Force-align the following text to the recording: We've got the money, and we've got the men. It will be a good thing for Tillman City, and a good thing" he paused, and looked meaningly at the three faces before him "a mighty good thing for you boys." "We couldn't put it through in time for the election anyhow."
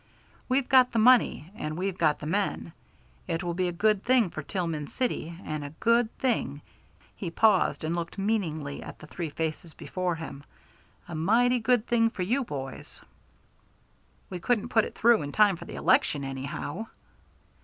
We've 0.49 0.67
got 0.67 0.93
the 0.93 0.97
money, 0.97 1.51
and 1.53 1.77
we've 1.77 1.95
got 1.95 2.17
the 2.17 2.25
men. 2.25 2.73
It 3.27 3.43
will 3.43 3.53
be 3.53 3.67
a 3.67 3.71
good 3.71 4.03
thing 4.03 4.31
for 4.31 4.41
Tillman 4.41 4.87
City, 4.87 5.37
and 5.45 5.63
a 5.63 5.75
good 5.79 6.09
thing" 6.17 6.61
he 7.15 7.29
paused, 7.29 7.83
and 7.83 7.95
looked 7.95 8.17
meaningly 8.17 8.81
at 8.81 8.97
the 8.97 9.05
three 9.05 9.29
faces 9.29 9.75
before 9.75 10.15
him 10.15 10.43
"a 11.07 11.13
mighty 11.13 11.59
good 11.59 11.85
thing 11.85 12.09
for 12.09 12.23
you 12.23 12.43
boys." 12.43 13.03
"We 14.31 14.39
couldn't 14.39 14.69
put 14.69 14.85
it 14.85 14.95
through 14.95 15.21
in 15.21 15.31
time 15.31 15.55
for 15.55 15.65
the 15.65 15.75
election 15.75 16.23
anyhow." 16.23 16.87